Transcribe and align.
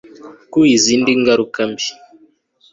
ku 0.51 0.59
zindi 0.83 1.11
ngaruka 1.21 1.61
mbi 1.71 1.87